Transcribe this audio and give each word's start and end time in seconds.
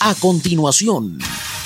A 0.00 0.14
continuación, 0.14 1.18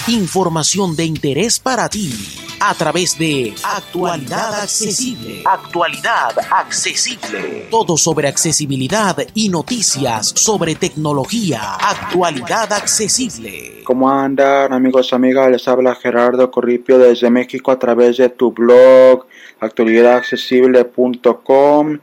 información 0.08 0.96
de 0.96 1.04
interés 1.04 1.60
para 1.60 1.90
ti 1.90 2.14
a 2.60 2.72
través 2.72 3.18
de 3.18 3.54
Actualidad 3.62 4.54
Accesible. 4.54 5.42
Actualidad 5.44 6.32
Accesible. 6.50 7.68
Todo 7.70 7.98
sobre 7.98 8.28
accesibilidad 8.28 9.18
y 9.34 9.50
noticias 9.50 10.32
sobre 10.34 10.76
tecnología. 10.76 11.74
Actualidad 11.74 12.72
Accesible. 12.72 13.82
¿Cómo 13.84 14.08
andan 14.08 14.72
amigos, 14.72 15.12
amigas? 15.12 15.50
Les 15.50 15.68
habla 15.68 15.94
Gerardo 15.94 16.50
Corripio 16.50 16.98
desde 16.98 17.28
México 17.28 17.70
a 17.70 17.78
través 17.78 18.16
de 18.16 18.30
tu 18.30 18.50
blog 18.50 19.26
actualidadaccesible.com. 19.60 21.98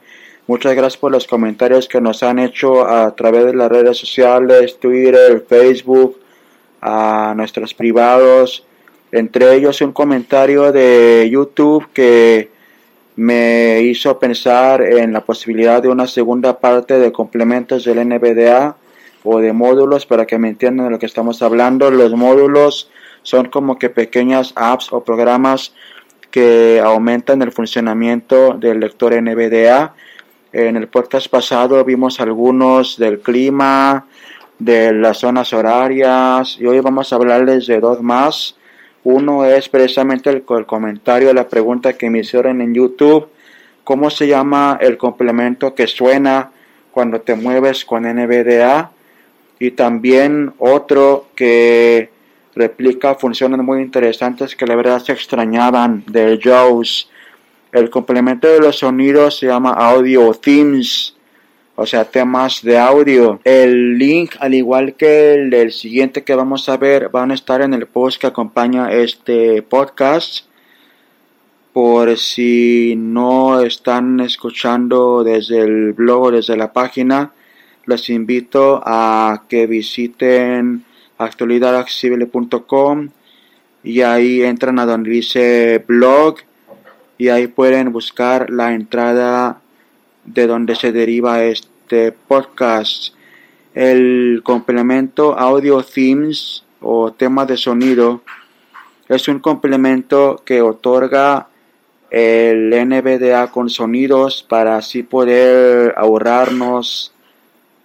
Muchas 0.50 0.74
gracias 0.74 0.98
por 0.98 1.12
los 1.12 1.28
comentarios 1.28 1.88
que 1.88 2.02
nos 2.02 2.24
han 2.24 2.40
hecho 2.40 2.84
a 2.84 3.16
través 3.16 3.46
de 3.46 3.54
las 3.54 3.70
redes 3.70 4.00
sociales, 4.00 4.80
Twitter, 4.80 5.46
Facebook, 5.48 6.18
a 6.82 7.36
nuestros 7.38 7.76
privados. 7.76 8.66
Entre 9.12 9.54
ellos 9.54 9.80
un 9.82 9.92
comentario 9.92 10.72
de 10.72 11.30
YouTube 11.32 11.86
que 11.94 12.50
me 13.16 13.82
hizo 13.84 14.18
pensar 14.18 14.82
en 14.82 15.14
la 15.14 15.22
posibilidad 15.22 15.84
de 15.84 15.90
una 15.90 16.08
segunda 16.08 16.60
parte 16.60 16.98
de 16.98 17.12
complementos 17.12 17.84
del 17.86 18.10
NVDA 18.10 18.76
o 19.24 19.38
de 19.38 19.54
módulos 19.54 20.08
para 20.08 20.26
que 20.26 20.40
me 20.40 20.50
entiendan 20.50 20.88
de 20.88 20.92
lo 20.94 20.98
que 20.98 21.06
estamos 21.06 21.44
hablando. 21.44 21.92
Los 21.92 22.14
módulos 22.14 22.90
son 23.22 23.50
como 23.50 23.78
que 23.78 23.92
pequeñas 23.92 24.54
apps 24.56 24.92
o 24.94 25.04
programas 25.04 25.76
que 26.32 26.82
aumentan 26.84 27.44
el 27.44 27.52
funcionamiento 27.52 28.54
del 28.54 28.80
lector 28.80 29.14
NVDA 29.14 29.94
en 30.52 30.76
el 30.76 30.88
podcast 30.88 31.28
pasado 31.28 31.84
vimos 31.86 32.20
algunos 32.20 32.98
del 32.98 33.20
clima, 33.20 34.08
de 34.58 34.92
las 34.94 35.20
zonas 35.20 35.54
horarias 35.54 36.58
y 36.60 36.66
hoy 36.66 36.80
vamos 36.80 37.12
a 37.12 37.16
hablarles 37.16 37.68
de 37.68 37.80
dos 37.80 38.02
más. 38.02 38.56
Uno 39.04 39.46
es 39.46 39.70
precisamente 39.70 40.30
el, 40.30 40.44
comentario, 40.44 41.34
la 41.34 41.48
pregunta 41.48 41.94
que 41.94 42.10
me 42.10 42.20
hicieron 42.20 42.62
en 42.62 42.74
YouTube. 42.74 43.28
¿Cómo 43.84 44.10
se 44.10 44.28
llama 44.28 44.78
el 44.82 44.98
complemento 44.98 45.74
que 45.74 45.88
suena 45.88 46.52
cuando 46.92 47.22
te 47.22 47.36
mueves 47.36 47.86
con 47.86 48.04
NVDA? 48.04 48.92
Y 49.60 49.72
también 49.72 50.54
otro 50.58 51.28
que 51.36 52.10
replica 52.56 53.16
funciones 53.16 53.60
muy 53.60 53.82
interesantes 53.82 54.56
que 54.56 54.66
la 54.66 54.76
verdad 54.76 55.00
se 55.00 55.14
extrañaban 55.14 56.04
del 56.08 56.40
JAWS 56.40 57.10
el 57.72 57.90
complemento 57.90 58.48
de 58.48 58.60
los 58.60 58.80
sonidos 58.80 59.38
se 59.38 59.48
llama 59.48 59.72
Audio 59.72 60.34
Themes, 60.34 61.16
o 61.76 61.86
sea, 61.86 62.06
temas 62.06 62.62
de 62.64 62.78
audio. 62.78 63.40
El 63.44 63.98
link, 63.98 64.36
al 64.40 64.54
igual 64.54 64.96
que 64.96 65.36
el 65.36 65.50
del 65.50 65.72
siguiente 65.72 66.24
que 66.24 66.36
vamos 66.36 66.68
a 66.68 66.78
ver, 66.78 67.10
van 67.10 67.32
a 67.32 67.36
estar 67.36 67.62
en 67.62 67.74
el 67.74 67.86
post 67.88 68.20
que 68.20 68.28
acompaña 68.28 68.92
este 68.92 69.62
podcast. 69.62 70.46
Por 71.72 72.18
si 72.18 72.96
no 72.98 73.62
están 73.62 74.20
escuchando 74.20 75.24
desde 75.24 75.60
el 75.60 75.94
blog 75.94 76.24
o 76.24 76.32
desde 76.32 76.58
la 76.58 76.74
página, 76.74 77.32
les 77.86 78.10
invito 78.10 78.82
a 78.84 79.44
que 79.48 79.68
visiten 79.68 80.84
actualidadaccesible.com 81.18 83.10
y 83.84 84.02
ahí 84.02 84.42
entran 84.42 84.80
a 84.80 84.86
donde 84.86 85.12
dice 85.12 85.84
blog 85.88 86.40
y 87.20 87.28
ahí 87.28 87.48
pueden 87.48 87.92
buscar 87.92 88.50
la 88.50 88.74
entrada 88.74 89.60
de 90.24 90.48
donde 90.48 90.74
se 90.76 90.94
deriva 90.94 91.44
este 91.44 92.14
podcast. 92.14 93.14
El 93.76 94.42
complemento 94.42 95.38
Audio 95.38 95.84
Themes 95.84 96.64
o 96.80 97.12
tema 97.12 97.46
de 97.46 97.58
sonido 97.58 98.22
es 99.10 99.28
un 99.28 99.40
complemento 99.40 100.42
que 100.46 100.62
otorga 100.62 101.50
el 102.10 102.70
NVDA 102.70 103.52
con 103.52 103.70
sonidos 103.70 104.46
para 104.48 104.78
así 104.78 105.04
poder 105.04 105.94
ahorrarnos 105.98 107.12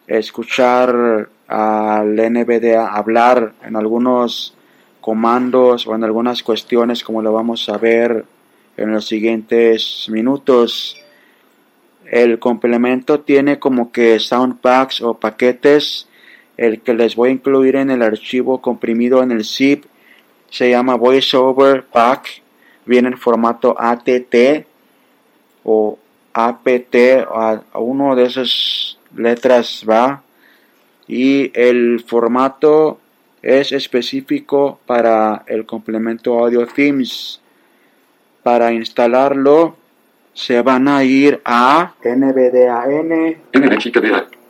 escuchar 0.06 1.28
al 1.48 2.14
NVDA 2.14 2.86
hablar 2.86 3.52
en 3.64 3.74
algunos 3.74 4.54
comandos 5.00 5.88
o 5.88 5.94
en 5.96 6.04
algunas 6.04 6.44
cuestiones 6.44 7.02
como 7.02 7.20
lo 7.20 7.32
vamos 7.32 7.68
a 7.68 7.78
ver 7.78 8.24
en 8.76 8.92
los 8.92 9.06
siguientes 9.06 10.06
minutos. 10.08 10.96
El 12.06 12.38
complemento 12.38 13.20
tiene 13.20 13.58
como 13.58 13.92
que 13.92 14.18
sound 14.18 14.60
packs 14.60 15.00
o 15.00 15.14
paquetes. 15.14 16.08
El 16.56 16.80
que 16.80 16.94
les 16.94 17.16
voy 17.16 17.30
a 17.30 17.32
incluir 17.32 17.76
en 17.76 17.90
el 17.90 18.02
archivo 18.02 18.60
comprimido 18.60 19.22
en 19.22 19.32
el 19.32 19.44
zip 19.44 19.84
se 20.50 20.70
llama 20.70 20.96
VoiceOver 20.96 21.84
Pack. 21.84 22.42
Viene 22.86 23.08
en 23.08 23.18
formato 23.18 23.74
ATT 23.78 24.66
o 25.64 25.98
APT, 26.32 26.94
a 27.26 27.62
uno 27.74 28.14
de 28.14 28.24
esas 28.24 28.98
letras 29.16 29.84
va. 29.88 30.22
Y 31.08 31.50
el 31.58 32.04
formato 32.06 32.98
es 33.42 33.72
específico 33.72 34.78
para 34.86 35.44
el 35.46 35.66
complemento 35.66 36.38
Audio 36.38 36.66
Themes 36.66 37.40
para 38.44 38.72
instalarlo 38.72 39.74
se 40.34 40.62
van 40.62 40.86
a 40.86 41.02
ir 41.02 41.40
a 41.44 41.94
NVDAN, 42.04 43.36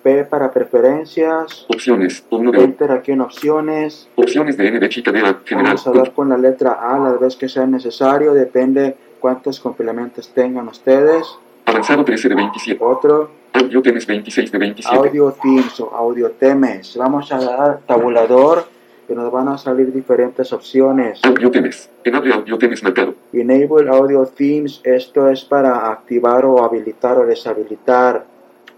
P 0.03 0.25
para 0.25 0.51
preferencias, 0.51 1.65
opciones, 1.69 2.23
enter 2.31 2.93
aquí 2.93 3.13
en 3.13 3.23
opciones, 3.23 4.09
opciones 4.17 4.57
de 4.59 4.89
chica 4.91 5.13
general. 5.13 5.39
Vamos 5.51 5.87
a 5.87 5.93
dar 5.93 6.13
con 6.13 6.29
la 6.29 6.37
letra 6.37 6.73
A 6.73 6.99
la 6.99 7.13
vez 7.13 7.37
que 7.37 7.49
sea 7.49 7.67
necesario, 7.67 8.35
depende 8.35 8.97
cuántos 9.21 9.61
complementos 9.61 10.29
tengan 10.35 10.69
ustedes. 10.69 11.27
Avanzado 11.65 12.05
13 12.05 12.29
de 12.29 12.35
27. 12.35 12.85
Otro. 12.85 13.31
Audio 13.55 13.81
temes 13.81 14.07
26 14.07 14.51
de 14.51 14.59
27. 14.59 14.99
Audio 14.99 15.33
themes 15.41 15.81
o 15.81 15.95
audio 15.95 16.33
temes. 16.33 16.97
Vamos 16.97 17.31
a 17.33 17.39
dar 17.39 17.79
tabulador 17.87 18.74
que 19.07 19.15
nos 19.15 19.31
van 19.31 19.49
a 19.49 19.59
salir 19.59 19.93
diferentes 19.93 20.53
opciones. 20.53 21.21
Audio 21.25 21.51
temes. 21.51 21.91
Enable 22.05 22.33
audio 22.35 22.59
temes 22.59 22.83
marcado. 22.83 23.15
Enable 23.33 23.89
audio 23.89 24.27
themes. 24.27 24.81
Esto 24.85 25.29
es 25.29 25.45
para 25.45 25.91
activar 25.91 26.45
o 26.45 26.63
habilitar 26.65 27.19
o 27.19 27.27
deshabilitar. 27.27 28.25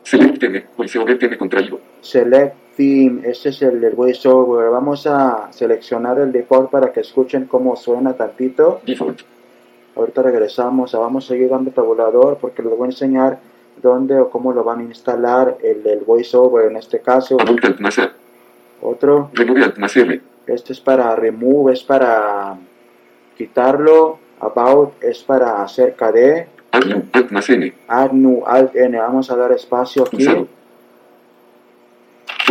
Select 0.03 0.39
theme. 0.39 0.65
VoiceOver 0.77 1.19
theme 1.19 1.37
contraído. 1.39 1.81
Select 2.01 2.55
theme. 2.77 3.29
Este 3.29 3.51
es 3.51 3.63
el 3.63 3.81
del 3.81 3.95
VoiceOver. 3.95 4.71
Vamos 4.71 5.07
a 5.07 5.49
seleccionar 5.51 6.19
el 6.19 6.33
default 6.33 6.71
para 6.71 6.93
que 6.93 7.01
escuchen 7.01 7.47
cómo 7.47 7.77
suena 7.77 8.13
tantito. 8.15 8.81
Default. 8.87 9.23
Ahorita 9.97 10.23
regresamos. 10.23 10.93
Vamos 10.93 11.25
a 11.25 11.29
seguir 11.29 11.49
dando 11.49 11.71
tabulador 11.71 12.39
porque 12.41 12.63
les 12.63 12.77
voy 12.77 12.87
a 12.87 12.91
enseñar 12.91 13.39
dónde 13.83 14.19
o 14.19 14.31
cómo 14.31 14.53
lo 14.53 14.65
van 14.65 14.81
a 14.81 14.83
instalar 14.85 15.59
el 15.63 15.83
del 15.83 16.01
VoiceOver 16.01 16.71
en 16.71 16.77
este 16.77 17.01
caso. 17.01 17.37
Otro. 18.83 19.31
Remove 19.35 19.65
alt 19.65 19.79
más 19.79 19.97
R. 19.97 20.21
Este 20.47 20.73
es 20.73 20.81
para 20.81 21.15
remove, 21.17 21.73
es 21.73 21.83
para 21.83 22.57
quitarlo. 23.37 24.19
About 24.41 25.03
es 25.03 25.23
para 25.23 25.63
acerca 25.63 26.13
de. 26.13 26.47
Add 26.73 26.85
new 26.85 27.03
alt 27.13 27.31
más 27.31 27.49
N. 27.49 27.73
Add 27.89 28.13
new 28.13 28.43
alt 28.47 28.77
n. 28.77 28.99
Vamos 28.99 29.31
a 29.31 29.37
dar 29.37 29.53
espacio 29.53 30.03
aquí. 30.05 30.23
Usado. 30.23 30.47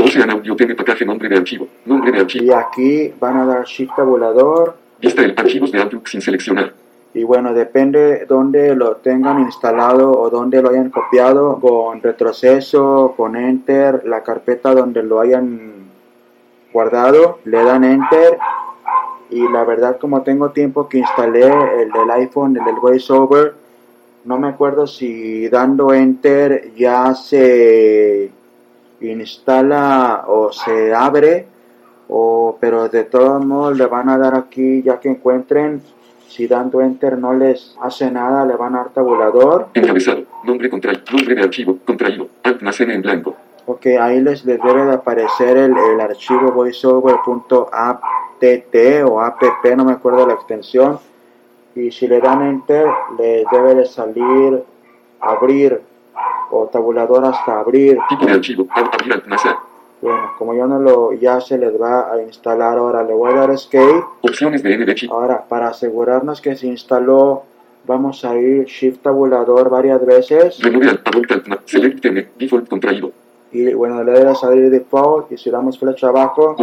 Ocean 0.03 0.29
audio 0.29 0.55
teme 0.55 0.75
pacaje 0.75 1.05
nombre 1.05 1.29
de 1.29 1.37
archivo. 1.37 1.67
Nombre 1.85 2.11
de 2.11 2.17
Y 2.17 2.21
archivo. 2.21 2.55
aquí 2.57 3.13
van 3.19 3.37
a 3.37 3.45
dar 3.45 3.65
shift 3.65 3.95
tabulador. 3.95 4.75
Vista 4.99 5.23
el 5.23 5.33
archivos 5.37 5.71
de 5.71 5.79
Outlook 5.81 6.07
sin 6.07 6.21
seleccionar. 6.21 6.73
Y 7.13 7.23
bueno, 7.23 7.53
depende 7.53 8.25
dónde 8.25 8.75
lo 8.75 8.97
tengan 8.97 9.39
instalado 9.39 10.11
o 10.11 10.29
dónde 10.29 10.61
lo 10.61 10.71
hayan 10.71 10.89
copiado, 10.89 11.59
con 11.61 12.01
retroceso, 12.01 13.13
con 13.15 13.37
enter, 13.37 14.05
la 14.05 14.21
carpeta 14.21 14.73
donde 14.73 15.01
lo 15.01 15.21
hayan 15.21 15.85
guardado, 16.75 17.39
le 17.45 17.63
dan 17.63 17.85
enter. 17.85 18.37
Y 19.29 19.47
la 19.47 19.63
verdad, 19.63 19.97
como 19.97 20.21
tengo 20.21 20.51
tiempo 20.51 20.87
que 20.89 20.99
instalé 20.99 21.47
el 21.81 21.89
del 21.91 22.11
iPhone, 22.11 22.57
el 22.57 22.65
del 22.65 22.75
VoiceOver, 22.75 23.53
no 24.25 24.37
me 24.37 24.49
acuerdo 24.49 24.85
si 24.85 25.47
dando 25.49 25.93
enter 25.93 26.73
ya 26.75 27.13
se 27.15 28.29
instala 28.99 30.25
o 30.27 30.51
se 30.51 30.93
abre, 30.93 31.47
o, 32.09 32.57
pero 32.59 32.89
de 32.89 33.05
todos 33.05 33.43
modos 33.45 33.77
le 33.77 33.85
van 33.85 34.09
a 34.09 34.17
dar 34.17 34.35
aquí 34.35 34.83
ya 34.83 34.99
que 34.99 35.09
encuentren 35.09 35.81
si 36.27 36.47
dando 36.47 36.81
enter 36.81 37.17
no 37.17 37.33
les 37.33 37.77
hace 37.81 38.11
nada, 38.11 38.45
le 38.45 38.55
van 38.57 38.75
a 38.75 38.79
dar 38.79 38.89
tabulador. 38.89 39.69
Encabezado. 39.73 40.23
Nombre 40.43 40.69
contraído. 40.69 41.03
Nombre 41.13 41.35
de 41.35 41.41
archivo. 41.41 41.77
Contraído. 41.85 42.27
Alt 42.43 42.61
más 42.61 42.79
N 42.81 42.93
en 42.93 43.01
blanco. 43.01 43.37
Ok, 43.67 43.87
ahí 43.99 44.21
les, 44.21 44.45
les 44.45 44.61
debe 44.61 44.85
de 44.85 44.93
aparecer 44.93 45.57
el, 45.57 45.75
el 45.75 45.99
archivo 45.99 46.51
voiceover.apt 46.51 48.75
o 49.07 49.21
app, 49.21 49.41
no 49.75 49.85
me 49.85 49.93
acuerdo 49.93 50.27
la 50.27 50.33
extensión. 50.33 50.99
Y 51.75 51.91
si 51.91 52.07
le 52.07 52.21
dan 52.21 52.43
enter, 52.43 52.85
les 53.17 53.45
debe 53.51 53.75
de 53.75 53.85
salir 53.85 54.63
abrir 55.19 55.81
o 56.51 56.67
tabulador 56.67 57.25
hasta 57.25 57.59
abrir. 57.59 57.97
Tipo 58.09 58.25
de 58.25 58.31
archivo. 58.33 58.67
Bueno, 60.01 60.33
como 60.37 60.53
ya 60.53 60.67
no 60.67 60.79
lo, 60.79 61.13
ya 61.13 61.41
se 61.41 61.57
les 61.57 61.81
va 61.81 62.13
a 62.13 62.21
instalar 62.21 62.77
ahora, 62.77 63.03
le 63.03 63.13
voy 63.13 63.31
a 63.31 63.35
dar 63.35 63.51
escape. 63.51 64.03
Opciones 64.21 64.61
de 64.61 64.77
ND 64.77 64.93
chip. 64.93 65.11
Ahora, 65.11 65.43
para 65.47 65.69
asegurarnos 65.69 66.41
que 66.41 66.55
se 66.55 66.67
instaló, 66.67 67.43
vamos 67.85 68.23
a 68.23 68.37
ir 68.37 68.65
shift 68.65 69.01
tabulador 69.01 69.69
varias 69.69 70.05
veces. 70.05 70.59
Select. 71.65 72.05
Default 72.37 72.69
contraído. 72.69 73.11
Y 73.55 73.73
bueno, 73.73 74.03
le 74.03 74.11
voy 74.11 74.29
a 74.29 74.35
salir 74.35 74.69
default 74.69 75.31
y 75.31 75.37
si 75.37 75.49
damos 75.49 75.79
flecha 75.79 76.09
abajo, 76.09 76.57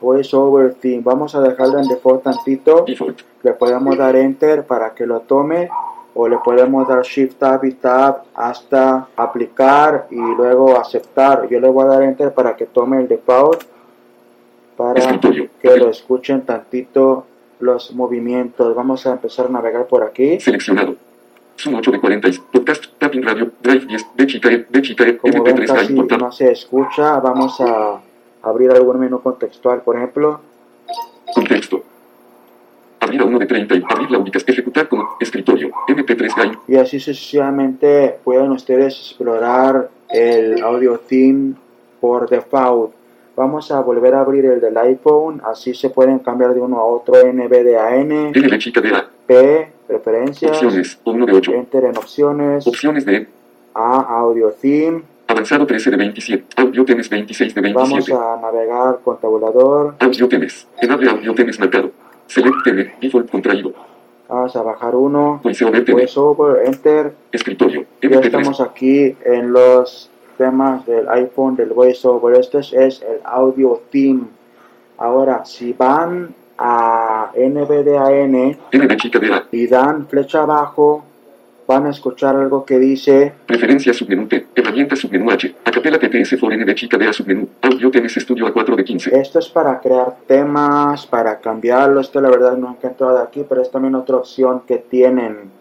voice 0.00 0.36
over 0.36 0.74
theme. 0.74 1.02
Vamos 1.02 1.34
a 1.34 1.40
dejarlo 1.40 1.80
en 1.80 1.88
default 1.88 2.22
tantito. 2.22 2.84
Default. 2.86 3.22
Le 3.42 3.52
podemos 3.54 3.96
dar 3.98 4.14
enter 4.14 4.64
para 4.64 4.94
que 4.94 5.04
lo 5.04 5.20
tome 5.22 5.68
o 6.14 6.28
le 6.28 6.38
podemos 6.38 6.86
dar 6.86 7.02
shift 7.02 7.40
tab 7.40 7.64
y 7.64 7.72
tab 7.72 8.22
hasta 8.32 9.08
aplicar 9.16 10.06
y 10.12 10.20
luego 10.20 10.78
aceptar. 10.78 11.48
Yo 11.48 11.58
le 11.58 11.68
voy 11.68 11.82
a 11.82 11.88
dar 11.88 12.04
enter 12.04 12.32
para 12.32 12.54
que 12.54 12.66
tome 12.66 13.00
el 13.00 13.08
default 13.08 13.64
para 14.76 15.00
Escritorio. 15.00 15.48
que 15.60 15.76
lo 15.78 15.90
escuchen 15.90 16.42
tantito 16.42 17.24
los 17.58 17.92
movimientos. 17.92 18.72
Vamos 18.72 19.04
a 19.04 19.10
empezar 19.14 19.46
a 19.46 19.48
navegar 19.48 19.86
por 19.88 20.04
aquí. 20.04 20.38
Seleccionado. 20.38 20.94
Zoom 21.58 21.74
8 21.74 21.90
de 21.90 22.00
40. 22.00 22.28
Podcast. 22.52 22.84
Tapping 22.98 23.22
Radio. 23.22 23.50
Drive 23.60 23.86
10. 23.86 24.06
De 24.14 24.26
chica 24.26 24.50
E. 24.50 24.66
De 24.68 24.82
chica 24.82 25.04
E. 25.04 25.16
Como 25.16 25.42
ven 25.42 25.56
MP3 25.56 25.66
casi 25.66 25.92
no 25.92 26.32
se 26.32 26.52
escucha, 26.52 27.18
vamos 27.18 27.60
a 27.60 28.00
abrir 28.42 28.70
algún 28.70 29.00
menú 29.00 29.20
contextual, 29.20 29.82
por 29.82 29.96
ejemplo. 29.96 30.40
Contexto. 31.34 31.82
Abrir 33.00 33.20
a 33.20 33.24
1 33.24 33.38
de 33.40 33.46
30 33.46 33.74
y 33.74 33.82
abrir 33.88 34.10
la 34.10 34.18
única. 34.18 34.38
Ejecutar 34.46 34.88
como 34.88 35.16
escritorio. 35.18 35.70
MP3 35.88 36.34
Drive. 36.34 36.58
Y 36.68 36.76
así 36.76 37.00
sucesivamente 37.00 38.18
pueden 38.22 38.52
ustedes 38.52 38.96
explorar 38.96 39.90
el 40.10 40.62
audio 40.62 40.98
theme 40.98 41.54
por 42.00 42.28
default. 42.28 42.97
Vamos 43.38 43.70
a 43.70 43.80
volver 43.82 44.14
a 44.16 44.20
abrir 44.22 44.46
el 44.46 44.60
del 44.60 44.76
iPhone, 44.78 45.40
así 45.44 45.72
se 45.72 45.90
pueden 45.90 46.18
cambiar 46.18 46.54
de 46.54 46.60
uno 46.60 46.80
a 46.80 46.84
otro 46.84 47.14
NVDAN, 47.24 48.10
N 48.10 48.32
de 48.32 48.58
chica 48.58 48.80
de 48.80 48.88
A. 48.88 49.08
P, 49.28 49.70
preferencias, 49.86 50.50
Opciones. 50.50 50.98
1 51.04 51.24
de 51.26 51.32
8. 51.34 51.52
enter 51.52 51.84
en 51.84 51.96
opciones, 51.96 52.66
Opciones 52.66 53.04
de 53.04 53.28
A, 53.74 54.00
audio 54.18 54.50
theme. 54.50 55.02
avanzado 55.28 55.66
13 55.66 55.92
de 55.92 55.96
27. 55.98 56.44
Audio 56.56 56.84
temes 56.84 57.08
26 57.08 57.54
de 57.54 57.60
Vamos 57.72 57.90
27. 57.90 58.20
a 58.20 58.40
navegar 58.42 58.98
con 59.04 59.20
tabulador, 59.20 59.94
Audio 60.00 60.28
temes. 60.28 60.66
Enable 60.80 61.08
audio 61.08 61.32
temes 61.32 61.60
marcado. 61.60 61.92
Select 62.26 62.56
teme. 62.64 62.94
Default 63.00 63.30
contraído. 63.30 63.72
vamos 64.28 64.56
a 64.56 64.62
bajar 64.62 64.96
uno, 64.96 65.40
VoiceOver 65.44 65.84
voiceover, 65.92 66.66
enter. 66.66 67.12
Escritorio. 67.30 67.84
Ya 68.02 68.08
MP3. 68.08 68.24
estamos 68.24 68.60
aquí 68.60 69.14
en 69.24 69.52
los 69.52 70.10
temas 70.38 70.86
del 70.86 71.06
iPhone 71.10 71.56
del 71.56 71.70
VoiceOver. 71.70 72.36
Este 72.40 72.60
es 72.60 73.02
el 73.02 73.20
audio 73.24 73.82
theme. 73.90 74.22
Ahora, 74.96 75.44
si 75.44 75.74
van 75.74 76.34
a 76.56 77.30
NVDAN 77.36 78.34
N 78.34 78.56
de 78.72 78.96
chica 78.96 79.18
de 79.18 79.32
A. 79.34 79.44
y 79.52 79.66
dan 79.66 80.06
flecha 80.08 80.42
abajo, 80.42 81.04
van 81.66 81.86
a 81.86 81.90
escuchar 81.90 82.34
algo 82.34 82.64
que 82.64 82.78
dice 82.78 83.32
Preferencias 83.46 83.96
submenú 83.96 84.26
T. 84.26 84.46
Herramientas 84.54 85.00
submenú 85.00 85.30
H. 85.30 85.54
Acapela 85.64 85.98
TTS 85.98 86.38
for 86.40 86.52
N 86.52 86.64
de 86.64 86.74
chica 86.74 86.96
de 86.96 87.06
A 87.08 87.12
submenú. 87.12 87.48
Audio 87.60 87.90
temes 87.90 88.16
estudio 88.16 88.46
a 88.46 88.52
4 88.52 88.76
de 88.76 88.84
15. 88.84 89.20
esto 89.20 89.38
es 89.38 89.48
para 89.48 89.78
crear 89.80 90.16
temas, 90.26 91.06
para 91.06 91.38
cambiarlo. 91.38 92.00
Esto 92.00 92.20
la 92.20 92.30
verdad 92.30 92.56
nunca 92.56 92.88
he 92.88 92.90
entrado 92.90 93.18
aquí, 93.18 93.44
pero 93.48 93.60
es 93.60 93.70
también 93.70 93.94
otra 93.94 94.16
opción 94.16 94.62
que 94.66 94.78
tienen. 94.78 95.57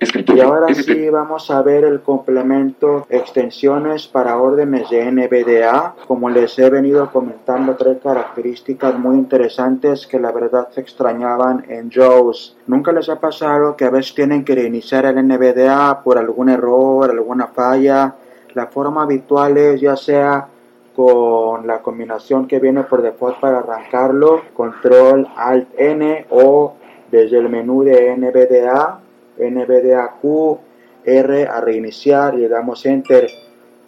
Y 0.00 0.04
Escritorio. 0.04 0.44
ahora 0.44 0.68
MP. 0.68 0.82
sí 0.82 1.10
vamos 1.10 1.50
a 1.50 1.60
ver 1.60 1.84
el 1.84 2.00
complemento 2.00 3.06
extensiones 3.10 4.06
para 4.06 4.38
órdenes 4.38 4.88
de 4.88 5.10
NVDA. 5.12 5.94
Como 6.08 6.30
les 6.30 6.58
he 6.58 6.70
venido 6.70 7.10
comentando, 7.12 7.76
trae 7.76 7.98
características 7.98 8.98
muy 8.98 9.16
interesantes 9.16 10.06
que 10.06 10.18
la 10.18 10.32
verdad 10.32 10.68
se 10.70 10.80
extrañaban 10.80 11.66
en 11.68 11.90
JAWS. 11.90 12.56
Nunca 12.66 12.92
les 12.92 13.10
ha 13.10 13.20
pasado 13.20 13.76
que 13.76 13.84
a 13.84 13.90
veces 13.90 14.14
tienen 14.14 14.42
que 14.42 14.54
reiniciar 14.54 15.04
el 15.04 15.16
NVDA 15.28 16.02
por 16.02 16.16
algún 16.16 16.48
error, 16.48 17.10
alguna 17.10 17.48
falla. 17.48 18.14
La 18.54 18.68
forma 18.68 19.02
habitual 19.02 19.58
es 19.58 19.82
ya 19.82 19.96
sea 19.96 20.48
con 20.96 21.66
la 21.66 21.82
combinación 21.82 22.48
que 22.48 22.58
viene 22.58 22.84
por 22.84 23.02
default 23.02 23.38
para 23.38 23.58
arrancarlo, 23.58 24.40
control 24.54 25.28
alt 25.36 25.68
N 25.78 26.26
o 26.30 26.74
desde 27.10 27.38
el 27.38 27.48
menú 27.48 27.82
de 27.82 28.16
NVDA, 28.16 29.00
NVDAQ, 29.40 30.58
R 31.04 31.46
a 31.46 31.60
reiniciar 31.60 32.34
y 32.34 32.38
le 32.38 32.48
damos 32.48 32.84
enter. 32.86 33.28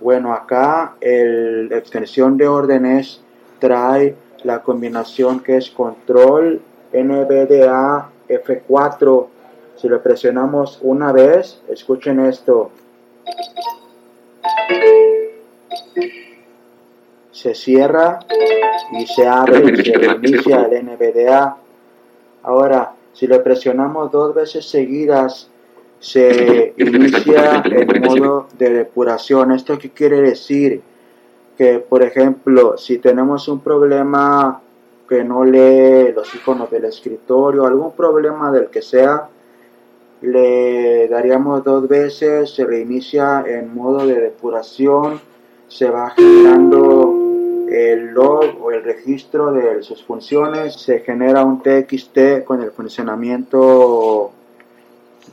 Bueno, 0.00 0.32
acá 0.32 0.94
el- 1.00 1.68
la 1.68 1.76
extensión 1.76 2.36
de 2.36 2.48
órdenes 2.48 3.20
trae 3.58 4.16
la 4.42 4.62
combinación 4.62 5.40
que 5.40 5.56
es 5.56 5.70
control 5.70 6.60
NVDA 6.92 8.08
F4. 8.28 9.28
Si 9.76 9.88
lo 9.88 10.02
presionamos 10.02 10.78
una 10.82 11.12
vez, 11.12 11.60
escuchen 11.68 12.20
esto. 12.20 12.70
Se 17.30 17.54
cierra 17.54 18.20
y 18.92 19.06
se 19.06 19.26
abre 19.26 19.72
y 19.72 19.84
se 19.84 19.92
inicia 19.92 20.62
el 20.70 20.86
NVDA. 20.86 21.56
Ahora, 22.42 22.92
si 23.12 23.26
lo 23.26 23.42
presionamos 23.42 24.10
dos 24.10 24.34
veces 24.34 24.64
seguidas, 24.64 25.48
se 26.00 26.74
inicia 26.76 27.62
el 27.64 28.00
modo 28.00 28.48
de 28.58 28.70
depuración. 28.70 29.52
¿Esto 29.52 29.78
qué 29.78 29.90
quiere 29.90 30.20
decir? 30.20 30.82
Que, 31.56 31.78
por 31.78 32.02
ejemplo, 32.02 32.76
si 32.76 32.98
tenemos 32.98 33.46
un 33.46 33.60
problema 33.60 34.60
que 35.08 35.22
no 35.22 35.44
lee 35.44 36.12
los 36.12 36.34
iconos 36.34 36.70
del 36.70 36.86
escritorio, 36.86 37.66
algún 37.66 37.92
problema 37.92 38.50
del 38.50 38.66
que 38.66 38.82
sea, 38.82 39.28
le 40.22 41.06
daríamos 41.08 41.62
dos 41.62 41.86
veces, 41.86 42.50
se 42.50 42.64
reinicia 42.64 43.44
en 43.46 43.74
modo 43.74 44.06
de 44.06 44.20
depuración, 44.20 45.20
se 45.68 45.90
va 45.90 46.10
generando 46.10 47.21
el 47.72 48.08
log 48.12 48.44
o 48.62 48.70
el 48.70 48.82
registro 48.84 49.50
de 49.52 49.82
sus 49.82 50.02
funciones, 50.04 50.74
se 50.74 51.00
genera 51.00 51.44
un 51.44 51.62
TXT 51.62 52.44
con 52.44 52.62
el 52.62 52.70
funcionamiento 52.70 54.32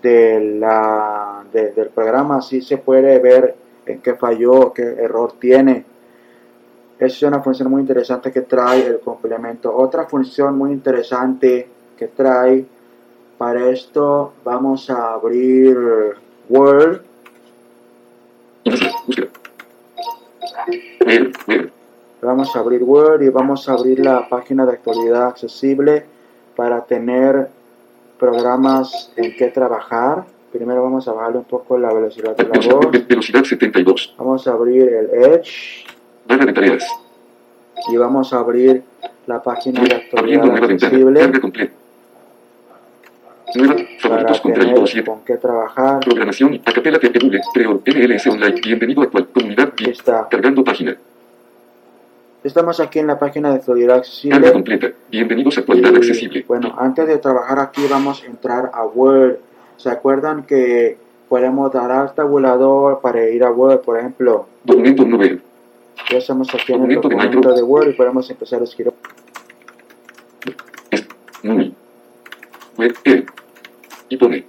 de 0.01 0.57
la, 0.59 1.43
de- 1.51 1.71
del 1.71 1.89
programa, 1.89 2.37
así 2.37 2.61
se 2.61 2.77
puede 2.77 3.19
ver 3.19 3.55
en 3.85 3.99
qué 4.01 4.13
falló, 4.15 4.71
qué 4.73 4.83
error 4.83 5.33
tiene. 5.39 5.83
Es 6.97 7.21
una 7.23 7.41
función 7.41 7.69
muy 7.69 7.81
interesante 7.81 8.31
que 8.31 8.41
trae 8.41 8.85
el 8.85 8.99
complemento. 8.99 9.75
Otra 9.75 10.05
función 10.05 10.57
muy 10.57 10.71
interesante 10.71 11.67
que 11.97 12.07
trae, 12.07 12.65
para 13.37 13.69
esto 13.69 14.33
vamos 14.43 14.89
a 14.89 15.13
abrir 15.13 15.77
Word. 16.49 17.01
Vamos 22.21 22.53
a 22.55 22.59
abrir 22.59 22.83
Word 22.83 23.21
y 23.21 23.29
vamos 23.29 23.67
a 23.69 23.73
abrir 23.73 23.99
la 24.03 24.27
página 24.27 24.65
de 24.65 24.73
actualidad 24.73 25.27
accesible 25.27 26.05
para 26.55 26.83
tener 26.85 27.47
programas 28.19 29.11
en 29.15 29.35
que 29.37 29.47
trabajar. 29.47 30.25
Primero 30.51 30.83
vamos 30.83 31.07
a 31.07 31.13
bajarle 31.13 31.37
un 31.37 31.43
poco 31.45 31.77
la 31.77 31.93
velocidad 31.93 32.35
de 32.35 32.43
la 32.43 32.49
voz. 32.75 32.91
Ve- 32.91 33.05
Velocidad 33.07 33.43
72. 33.43 34.15
Vamos 34.17 34.47
a 34.47 34.51
abrir 34.51 34.81
el 34.89 35.09
Edge 35.23 35.85
Barra 36.27 36.45
de 36.45 36.53
tareas. 36.53 36.85
y 37.89 37.95
vamos 37.97 38.33
a 38.33 38.39
abrir 38.39 38.83
la 39.25 39.41
página 39.41 39.81
de 39.81 39.95
actualidad 39.95 40.51
accesible. 40.63 41.31
Nueva. 43.55 43.75
para 43.75 43.87
Favoritos 43.99 44.41
contraído 44.41 44.73
tener 44.75 44.87
7. 44.89 45.05
con 45.09 45.21
qué 45.25 45.37
trabajar. 45.37 45.99
Programación. 46.01 46.61
Acapela. 46.65 46.99
Creo. 46.99 47.81
NLS 47.85 48.27
Online. 48.27 48.61
Bienvenido 48.61 49.01
a 49.01 49.05
actual. 49.05 49.27
Comunidad. 49.33 49.73
Está. 49.87 50.27
Cargando 50.29 50.63
página. 50.63 50.95
Estamos 52.43 52.79
aquí 52.79 52.99
en 52.99 53.07
la 53.07 53.19
página 53.19 53.49
de 53.49 53.55
actualidad 53.55 53.87
Carga 53.95 53.99
accesible. 53.99 54.51
completa. 54.53 54.87
Bienvenidos 55.09 55.57
a 55.57 55.59
actualidad 55.61 55.91
Y, 55.91 55.95
accesible. 55.97 56.45
Bueno, 56.47 56.73
antes 56.77 57.05
de 57.07 57.17
trabajar 57.17 57.59
aquí 57.59 57.85
vamos 57.89 58.23
a 58.23 58.27
entrar 58.27 58.71
a 58.73 58.85
Word. 58.85 59.37
¿Se 59.75 59.89
acuerdan 59.89 60.43
que 60.43 60.97
podemos 61.27 61.71
dar 61.73 61.91
al 61.91 62.13
tabulador 62.13 63.01
para 63.01 63.27
ir 63.29 63.43
a 63.43 63.51
Word, 63.51 63.81
por 63.81 63.97
ejemplo? 63.97 64.47
Documento 64.63 65.03
1B. 65.03 65.39
Ya 66.11 66.17
estamos 66.17 66.47
aquí 66.55 66.71
en 66.73 66.83
el 66.89 66.95
Documento 66.95 67.09
de 67.09 67.15
documento 67.15 67.37
Micro. 67.39 67.53
de 67.55 67.63
Word 67.63 67.89
y 67.89 67.93
podemos 67.93 68.29
empezar 68.29 68.61
a 68.61 68.63
escribir. 68.63 68.93
Es. 70.91 71.05
Muy. 71.43 71.73
Web. 72.77 72.95
E. 73.03 73.25
Y 74.07 74.17
pone. 74.17 74.45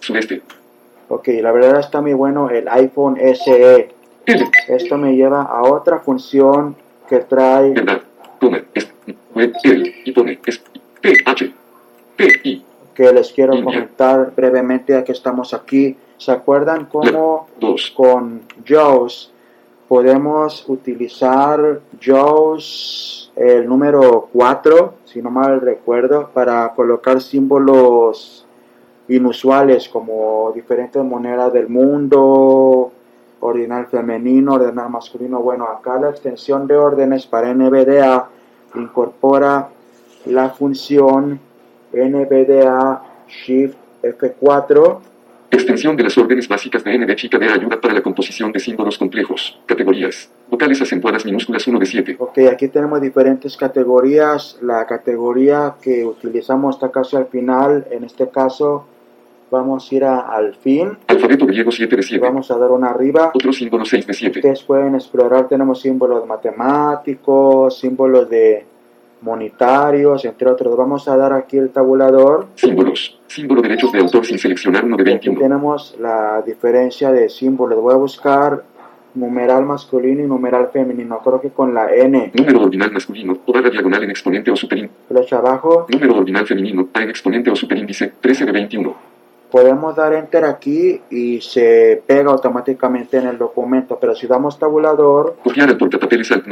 Sudeste. 0.00 0.40
Ok, 1.08 1.28
la 1.42 1.52
verdad 1.52 1.80
está 1.80 2.00
muy 2.00 2.14
bueno 2.14 2.48
el 2.48 2.66
iPhone 2.68 3.18
SE. 3.34 3.90
Esto 4.68 4.98
me 4.98 5.14
lleva 5.14 5.42
a 5.42 5.62
otra 5.62 6.00
función 6.00 6.76
que 7.08 7.18
trae 7.20 7.74
que 12.94 13.12
les 13.12 13.32
quiero 13.32 13.62
comentar 13.64 14.32
brevemente 14.36 14.92
ya 14.92 15.04
que 15.04 15.12
estamos 15.12 15.54
aquí. 15.54 15.96
¿Se 16.18 16.30
acuerdan 16.30 16.84
cómo 16.84 17.48
2. 17.58 17.90
con 17.96 18.42
JAWS 18.64 19.32
podemos 19.88 20.68
utilizar 20.68 21.80
JAWS 21.98 23.32
el 23.36 23.66
número 23.66 24.28
4, 24.32 24.94
si 25.04 25.22
no 25.22 25.30
mal 25.30 25.60
recuerdo, 25.60 26.30
para 26.34 26.72
colocar 26.74 27.22
símbolos 27.22 28.46
inusuales 29.08 29.88
como 29.88 30.52
diferentes 30.54 31.02
monedas 31.02 31.52
del 31.52 31.68
mundo, 31.68 32.92
ordinal 33.40 33.86
femenino, 33.86 34.54
ordinal 34.54 34.90
masculino. 34.90 35.40
Bueno, 35.40 35.66
acá 35.66 35.98
la 35.98 36.10
extensión 36.10 36.66
de 36.66 36.76
órdenes 36.76 37.26
para 37.26 37.52
NVDA 37.52 38.28
incorpora 38.74 39.68
la 40.26 40.50
función 40.50 41.40
NVDA 41.92 43.02
Shift 43.26 43.76
F4 44.02 45.00
Extensión 45.52 45.96
de 45.96 46.04
las 46.04 46.16
órdenes 46.16 46.46
básicas 46.46 46.84
de 46.84 46.94
N 46.94 47.04
de 47.06 47.16
chica 47.16 47.36
de 47.36 47.48
ayuda 47.48 47.80
para 47.80 47.92
la 47.92 48.02
composición 48.02 48.52
de 48.52 48.60
símbolos 48.60 48.96
complejos. 48.96 49.58
Categorías. 49.66 50.30
Vocales 50.48 50.80
acentuadas 50.80 51.24
minúsculas 51.24 51.66
1 51.66 51.78
de 51.80 51.86
7. 51.86 52.16
Ok, 52.20 52.38
aquí 52.52 52.68
tenemos 52.68 53.00
diferentes 53.00 53.56
categorías. 53.56 54.58
La 54.62 54.86
categoría 54.86 55.74
que 55.82 56.04
utilizamos 56.04 56.76
está 56.76 56.92
casi 56.92 57.16
al 57.16 57.26
final. 57.26 57.84
En 57.90 58.04
este 58.04 58.28
caso, 58.28 58.86
vamos 59.50 59.90
a 59.90 59.94
ir 59.94 60.04
a, 60.04 60.20
al 60.20 60.54
fin. 60.54 60.96
Alfabeto 61.06 61.46
griego 61.46 61.70
7 61.70 61.96
de 61.96 62.02
7. 62.02 62.24
Vamos 62.24 62.50
a 62.50 62.56
dar 62.58 62.70
una 62.70 62.90
arriba. 62.90 63.30
Otro 63.34 63.52
símbolo 63.52 63.84
6 63.84 64.06
de 64.06 64.14
7. 64.14 64.38
Ustedes 64.38 64.62
pueden 64.62 64.94
explorar. 64.94 65.48
Tenemos 65.48 65.80
símbolos 65.80 66.26
matemáticos, 66.26 67.78
símbolos 67.78 68.28
de 68.28 68.64
monetarios, 69.22 70.24
entre 70.24 70.48
otros. 70.48 70.76
Vamos 70.76 71.08
a 71.08 71.16
dar 71.16 71.32
aquí 71.32 71.58
el 71.58 71.70
tabulador. 71.70 72.46
Símbolos. 72.54 73.18
Símbolo 73.26 73.62
derechos 73.62 73.92
de 73.92 73.98
autor 74.00 74.24
sin 74.26 74.38
seleccionar 74.38 74.84
uno 74.84 74.96
de 74.96 75.02
Y 75.02 75.14
aquí 75.14 75.28
21. 75.28 75.40
tenemos 75.40 75.96
la 76.00 76.42
diferencia 76.42 77.12
de 77.12 77.28
símbolos. 77.28 77.80
Voy 77.80 77.94
a 77.94 77.98
buscar 77.98 78.64
numeral 79.14 79.64
masculino 79.64 80.22
y 80.22 80.26
numeral 80.26 80.68
femenino. 80.72 81.18
Creo 81.18 81.40
que 81.40 81.50
con 81.50 81.74
la 81.74 81.92
N. 81.92 82.32
Número 82.34 82.62
ordinal 82.62 82.92
masculino, 82.92 83.38
o 83.44 83.52
barra 83.52 83.70
diagonal 83.70 84.04
en 84.04 84.10
exponente 84.10 84.50
o 84.50 84.56
superíndice. 84.56 84.94
Flecha 85.08 85.38
abajo. 85.38 85.86
Número 85.88 86.16
ordinal 86.16 86.46
femenino, 86.46 86.88
A 86.94 87.02
en 87.02 87.10
exponente 87.10 87.50
o 87.50 87.56
superíndice, 87.56 88.12
13 88.20 88.46
de 88.46 88.52
21. 88.52 89.09
Podemos 89.50 89.96
dar 89.96 90.14
enter 90.14 90.44
aquí 90.44 91.00
y 91.10 91.40
se 91.40 92.02
pega 92.06 92.30
automáticamente 92.30 93.18
en 93.18 93.26
el 93.26 93.38
documento. 93.38 93.98
Pero 94.00 94.14
si 94.14 94.26
damos 94.26 94.58
tabulador, 94.58 95.36
Copiar 95.42 95.70
al 95.70 95.78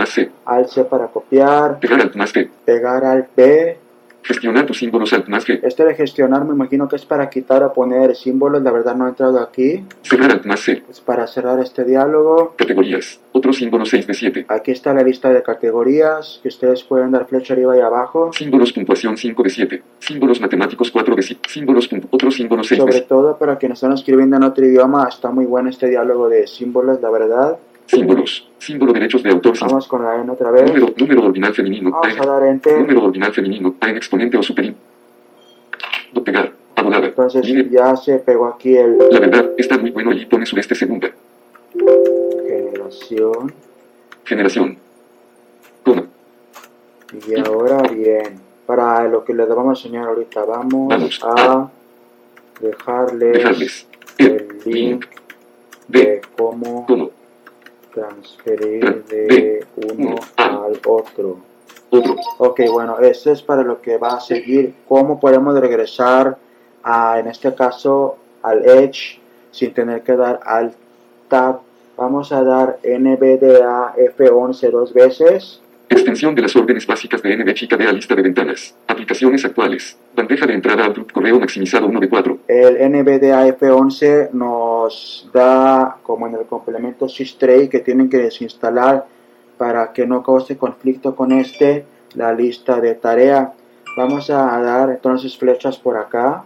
C. 0.07 0.31
al 0.45 0.69
C 0.69 0.85
para 0.85 1.07
copiar, 1.07 1.79
Pegar 1.79 2.17
más 2.17 2.33
P. 2.33 2.51
pegar 2.65 3.05
al 3.05 3.27
P. 3.27 3.79
Gestionar 4.23 4.67
tus 4.67 4.79
símbolos 4.79 5.13
Alt 5.13 5.29
más 5.29 5.47
G. 5.47 5.61
Este 5.63 5.85
de 5.85 5.95
gestionar 5.95 6.45
me 6.45 6.53
imagino 6.55 6.89
que 6.89 6.97
es 6.97 7.07
para 7.07 7.31
quitar 7.31 7.63
o 7.63 7.73
poner 7.73 8.15
símbolos. 8.15 8.63
La 8.63 8.71
verdad 8.71 8.95
no 8.95 9.07
he 9.07 9.11
entrado 9.11 9.41
aquí. 9.41 9.85
Cerrar 10.03 10.33
Alt 10.33 10.45
más 10.45 10.61
C. 10.61 10.83
Es 10.89 11.01
para 11.01 11.27
cerrar 11.27 11.59
este 11.61 11.85
diálogo. 11.85 12.55
Categorías. 12.57 13.21
Otro 13.33 13.53
símbolo 13.53 13.87
6 13.87 14.07
de 14.07 14.15
7. 14.15 14.47
Aquí 14.49 14.73
está 14.73 14.93
la 14.93 15.03
lista 15.03 15.33
de 15.33 15.43
categorías 15.43 16.41
que 16.43 16.49
ustedes 16.49 16.83
pueden 16.83 17.13
dar 17.13 17.27
flecha 17.27 17.55
arriba 17.55 17.77
y 17.77 17.81
abajo. 17.81 18.33
Símbolos 18.33 18.73
puntuación 18.73 19.17
5 19.17 19.43
de 19.43 19.51
7. 19.51 19.83
Símbolos 19.99 20.41
matemáticos 20.41 20.91
4 20.91 21.17
de 21.17 21.23
7. 21.23 21.41
Símbolos 21.49 21.89
Otro 22.11 22.31
símbolo 22.31 22.65
6 22.65 22.71
de 22.71 22.83
Sobre 22.83 22.93
7. 22.93 23.07
todo 23.09 23.39
para 23.39 23.57
quienes 23.57 23.79
están 23.79 23.93
escribiendo 23.93 24.37
en 24.37 24.43
otro 24.43 24.65
idioma, 24.65 25.09
está 25.09 25.31
muy 25.31 25.47
bueno 25.47 25.71
este 25.71 25.89
diálogo 25.89 26.29
de 26.29 26.47
símbolos, 26.47 27.01
la 27.01 27.11
verdad. 27.11 27.59
Símbolos. 27.89 28.49
Símbolo 28.59 28.93
derechos 28.93 29.23
de 29.23 29.31
autor 29.31 29.59
Vamos 29.61 29.89
con 29.89 30.05
la 30.05 30.21
N 30.21 30.31
otra 30.31 30.51
vez. 30.51 30.67
Número, 30.67 30.93
número 30.97 31.25
ordinal 31.27 31.55
femenino. 31.55 31.89
A 31.97 32.01
Vamos 32.07 32.21
a 32.21 32.27
dar 32.27 32.43
enter. 32.45 32.79
número 32.81 33.05
ordinal 33.05 33.33
femenino. 33.33 33.75
A 33.81 33.89
en 33.91 33.97
exponente 33.97 34.37
o 34.37 34.43
superín. 34.43 34.77
Do 36.13 36.23
pegar. 36.23 36.53
Tabulada. 36.75 37.07
Entonces 37.07 37.71
ya 37.71 37.97
se 37.97 38.19
pegó 38.19 38.47
aquí 38.47 38.77
el 38.77 38.99
La 39.11 39.19
verdad, 39.21 39.51
está 39.57 39.77
muy 39.79 39.91
bueno 39.91 40.13
y 40.13 40.27
pone 40.27 40.47
sureste 40.47 40.75
segunda. 40.75 41.11
generación. 42.47 43.53
Generación. 44.25 44.77
Coma. 45.85 46.05
Y 47.27 47.39
ahora 47.41 47.83
bien, 47.91 48.39
para 48.67 49.09
lo 49.09 49.25
que 49.25 49.33
les 49.35 49.49
vamos 49.49 49.67
a 49.67 49.81
enseñar 49.83 50.09
ahorita, 50.09 50.45
vamos, 50.45 50.89
Vamos 50.89 51.21
a 51.25 51.71
dejarles, 52.61 53.33
Dejarles. 53.33 53.87
el 54.19 54.27
El 54.27 54.49
link 54.73 55.07
de 55.89 56.01
De. 56.01 56.21
cómo 56.37 56.87
Como. 56.87 57.11
Transferir 57.99 59.05
de 59.07 59.67
uno 59.77 60.17
al 60.37 60.81
otro. 60.87 61.39
Ok, 62.39 62.61
bueno, 62.71 62.99
esto 62.99 63.33
es 63.33 63.43
para 63.43 63.63
lo 63.63 63.81
que 63.81 63.99
va 63.99 64.17
a 64.17 64.21
seguir. 64.21 64.75
¿Cómo 64.87 65.19
podemos 65.19 65.59
regresar 65.59 66.37
a, 66.83 67.19
en 67.19 67.27
este 67.27 67.55
caso, 67.55 68.17
al 68.43 68.65
Edge 68.65 69.19
sin 69.51 69.73
tener 69.75 70.03
que 70.03 70.17
dar 70.17 70.41
al 70.45 70.75
Tab? 71.29 71.61
Vamos 71.97 72.31
a 72.31 72.45
dar 72.45 72.79
NVDA 72.85 73.95
F11 73.97 74.71
dos 74.71 74.93
veces. 74.93 75.61
Extensión 75.89 76.35
de 76.35 76.43
las 76.43 76.55
órdenes 76.55 76.87
básicas 76.87 77.23
de 77.23 77.35
NB 77.35 77.49
lista 77.95 78.15
de 78.15 78.23
ventanas. 78.23 78.77
Aplicaciones 78.87 79.45
actuales. 79.45 79.97
Bandeja 80.15 80.47
de 80.47 80.53
entrada 80.53 80.85
Outlook 80.85 81.13
correo 81.13 81.41
maximizado 81.41 81.87
1 81.87 82.01
de 82.01 82.09
4. 82.09 82.39
El 82.47 82.93
NVDA 82.93 83.49
F11 83.49 84.31
nos 84.33 85.31
da, 85.33 85.97
como 86.03 86.27
en 86.27 86.35
el 86.35 86.45
complemento 86.45 87.09
Systray, 87.09 87.69
que 87.69 87.81
tienen 87.81 88.11
que 88.11 88.19
desinstalar 88.19 89.07
para 89.57 89.93
que 89.93 90.07
no 90.07 90.23
cause 90.23 90.59
conflicto 90.59 91.17
con 91.17 91.33
este, 91.33 91.87
la 92.15 92.35
lista 92.35 92.81
de 92.81 92.95
tarea. 92.95 93.55
Vamos 93.97 94.29
a 94.29 94.61
dar 94.61 94.91
entonces 94.91 95.39
flechas 95.39 95.79
por 95.79 95.97
acá. 95.97 96.45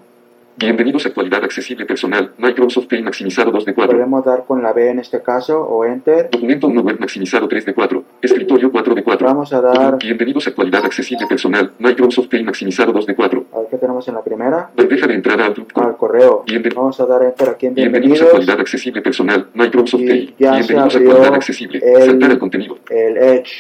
Bienvenidos 0.54 1.06
a 1.06 1.08
actualidad 1.08 1.42
accesible 1.42 1.86
personal. 1.86 2.32
Microsoft 2.36 2.86
Paint 2.86 3.06
maximizado 3.06 3.50
2 3.50 3.64
de 3.64 3.74
4. 3.74 3.96
Podemos 3.96 4.22
dar 4.22 4.44
con 4.44 4.62
la 4.62 4.74
B 4.74 4.90
en 4.90 4.98
este 4.98 5.22
caso 5.22 5.62
o 5.62 5.84
Enter. 5.86 6.28
Documento 6.30 6.66
1 6.66 6.80
web 6.82 7.00
maximizado 7.00 7.48
3 7.48 7.64
de 7.64 7.74
4. 7.74 8.04
Escritorio 8.20 8.70
4 8.70 8.94
de 8.94 9.02
4. 9.02 9.26
Vamos 9.26 9.52
a 9.54 9.62
dar, 9.62 9.96
Bienvenidos 9.98 10.46
a 10.46 10.50
actualidad 10.50 10.84
accesible 10.84 11.26
personal. 11.26 11.72
Microsoft 11.78 12.28
Paint 12.28 12.44
maximizado 12.44 12.92
2 12.92 13.06
de 13.06 13.14
4. 13.14 13.41
A 13.54 13.58
ver 13.58 13.68
qué 13.70 13.76
tenemos 13.78 14.06
en 14.08 14.14
la 14.14 14.22
primera, 14.22 14.70
Bandeja 14.76 15.06
de 15.06 15.14
entrada 15.14 15.46
al 15.46 15.96
correo. 15.96 16.44
Bienven- 16.46 16.74
Vamos 16.74 16.98
a 17.00 17.06
dar 17.06 17.22
Enter 17.22 17.50
aquí 17.50 17.66
en 17.66 17.74
Bienvenidos 17.74 18.20
a 18.20 18.24
Bienvenidos. 18.24 18.40
actualidad 18.48 18.60
accesible 18.60 19.02
personal. 19.02 19.46
Microsoft 19.54 20.00
Y 20.00 20.34
ya 20.38 20.54
se 20.54 20.58
Bienvenidos 20.72 20.78
a 20.94 20.96
abrió 20.96 21.10
actualidad 21.10 21.34
accesible. 21.34 21.80
el- 21.84 22.02
Saltar 22.06 22.30
al 22.30 22.38
contenido. 22.38 22.78
el 22.90 23.16
Edge. 23.18 23.52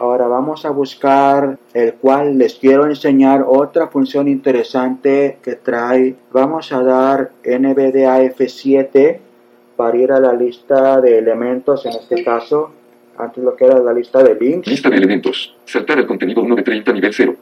Ahora 0.00 0.26
vamos 0.26 0.66
a 0.66 0.70
buscar 0.70 1.58
el 1.72 1.94
cual 1.94 2.36
les 2.36 2.54
quiero 2.56 2.86
enseñar 2.86 3.44
otra 3.46 3.88
función 3.88 4.28
interesante 4.28 5.38
que 5.42 5.56
trae. 5.56 6.14
Vamos 6.32 6.70
a 6.72 6.82
dar 6.82 7.30
NVDA 7.44 8.22
F7 8.24 9.18
para 9.76 9.96
ir 9.96 10.12
a 10.12 10.20
la 10.20 10.34
lista 10.34 11.00
de 11.00 11.18
elementos, 11.18 11.86
en 11.86 11.92
este 11.92 12.22
caso, 12.22 12.70
antes 13.16 13.42
lo 13.42 13.56
que 13.56 13.64
era 13.64 13.78
la 13.78 13.92
lista 13.94 14.22
de 14.22 14.34
links. 14.34 14.68
Lista 14.68 14.90
de 14.90 14.96
elementos. 14.96 15.56
Saltar 15.64 15.98
al 15.98 16.06
contenido 16.06 16.42
1 16.42 16.54
de 16.56 16.62
30 16.62 16.92
nivel 16.92 17.12
0. 17.14 17.34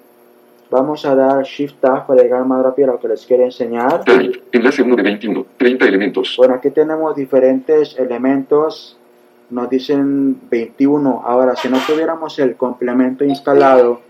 Vamos 0.71 1.05
a 1.05 1.15
dar 1.17 1.43
Shift 1.45 1.81
Tab 1.81 2.07
para 2.07 2.23
llegar 2.23 2.45
más 2.45 2.63
rápido 2.63 2.91
a 2.91 2.93
lo 2.95 3.01
que 3.01 3.09
les 3.09 3.27
quiero 3.27 3.43
enseñar. 3.45 4.05
Type. 4.05 4.41
Enlace 4.53 4.83
1 4.83 4.97
de 4.97 5.03
21. 5.03 5.47
30 5.57 5.85
elementos. 5.87 6.35
Bueno, 6.39 6.55
aquí 6.55 6.71
tenemos 6.71 7.17
diferentes 7.17 7.99
elementos. 7.99 8.97
Nos 9.51 9.69
dicen 9.69 10.37
21. 10.49 11.23
Ahora, 11.27 11.57
si 11.57 11.69
no 11.69 11.79
tuviéramos 11.85 12.39
el 12.39 12.55
complemento 12.55 13.25
instalado, 13.25 14.01